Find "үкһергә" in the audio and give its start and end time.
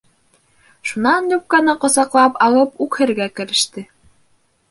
2.87-3.27